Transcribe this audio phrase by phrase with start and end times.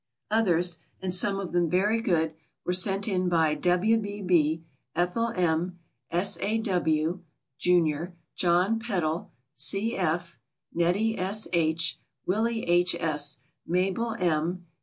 [0.31, 2.33] Others, and some of them very good,
[2.65, 3.97] were sent in by W.
[3.97, 4.23] B.
[4.23, 4.63] B.,
[4.95, 5.77] Ethel M.,
[6.09, 6.39] S.
[6.41, 6.57] A.
[6.57, 7.21] W.,
[7.59, 9.95] Jun., John Peddle, C.
[9.95, 10.39] F.,
[10.73, 11.47] Nettie S.
[11.53, 12.95] H., Willie H.
[12.99, 14.65] S., Mabel M.